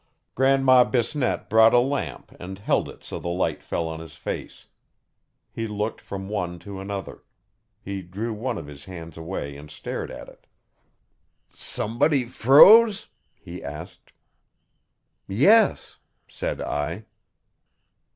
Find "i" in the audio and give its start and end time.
16.61-17.05